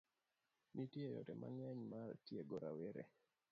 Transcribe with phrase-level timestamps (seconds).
[0.75, 3.03] Nitie yore mang'eny mar tiego rawere.